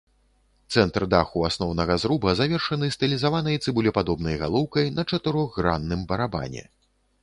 [0.75, 6.71] Цэнтр даху асноўнага зруба завершаны стылізаванай цыбулепадобнай галоўкай на чатырохгранным барабане.